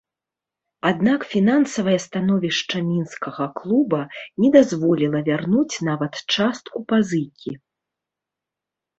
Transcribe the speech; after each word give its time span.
Аднак 0.89 1.23
фінансавае 1.33 1.97
становішча 2.05 2.77
мінскага 2.91 3.45
клуба 3.59 3.99
не 4.43 4.49
дазволіла 4.55 5.21
вярнуць 5.27 5.75
нават 5.89 6.13
частку 6.37 6.77
пазыкі. 6.93 7.51